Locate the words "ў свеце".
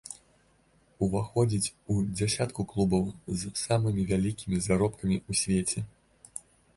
5.29-5.79